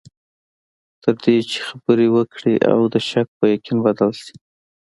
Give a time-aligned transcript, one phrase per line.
[1.03, 4.35] تر دې چې خبرې وکړې او د شک په یقین بدل شي.